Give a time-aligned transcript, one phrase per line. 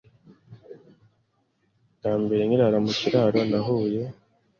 [1.97, 4.01] Bwa mbere nkirara mu kiraro nahuye